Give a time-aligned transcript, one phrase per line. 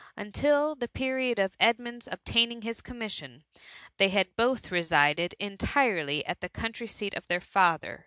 [0.17, 3.43] Until the period of Edmund's obtaining his commis sion,
[3.97, 7.99] they had both resided entirely at the coun try seat of their father.